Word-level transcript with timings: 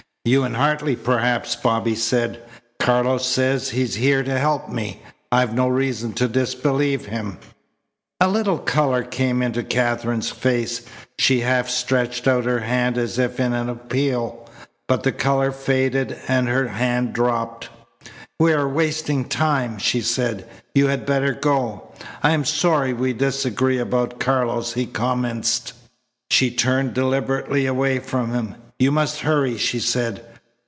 "You 0.23 0.43
and 0.43 0.55
Hartley, 0.55 0.95
perhaps," 0.95 1.55
Bobby 1.55 1.95
said. 1.95 2.43
"Carlos 2.79 3.25
says 3.25 3.69
he 3.71 3.81
is 3.81 3.95
here 3.95 4.21
to 4.21 4.37
help 4.37 4.69
me. 4.69 5.01
I've 5.31 5.55
no 5.55 5.67
reason 5.67 6.13
to 6.13 6.27
disbelieve 6.27 7.07
him." 7.07 7.39
A 8.19 8.27
little 8.27 8.59
colour 8.59 9.01
came 9.01 9.41
into 9.41 9.63
Katherine's 9.63 10.29
face. 10.29 10.81
She 11.17 11.39
half 11.39 11.71
stretched 11.71 12.27
out 12.27 12.43
her 12.45 12.59
hand 12.59 12.99
as 12.99 13.17
if 13.17 13.39
in 13.39 13.53
an 13.53 13.67
appeal. 13.67 14.47
But 14.87 15.01
the 15.01 15.11
colour 15.11 15.51
faded 15.51 16.15
and 16.27 16.47
her 16.47 16.67
hand 16.67 17.13
dropped. 17.13 17.69
"We 18.39 18.53
are 18.53 18.69
wasting 18.69 19.25
time," 19.27 19.79
she 19.79 20.01
said. 20.01 20.47
"You 20.75 20.85
had 20.85 21.03
better 21.03 21.33
go." 21.33 21.91
"I 22.21 22.33
am 22.33 22.45
sorry 22.45 22.93
we 22.93 23.11
disagree 23.13 23.79
about 23.79 24.19
Carlos," 24.19 24.73
he 24.73 24.85
commenced. 24.85 25.73
She 26.29 26.51
turned 26.51 26.93
deliberately 26.93 27.65
away 27.65 27.97
from 27.97 28.35
him. 28.35 28.53
"You 28.79 28.91
must 28.91 29.19
hurry," 29.19 29.57
she 29.59 29.79
said. 29.79 30.23